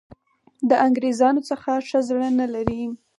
د 0.69 0.71
انګرېزانو 0.85 1.41
څخه 1.49 1.69
ښه 1.87 1.99
زړه 2.09 2.27
نه 2.39 2.47
لري. 2.53 2.81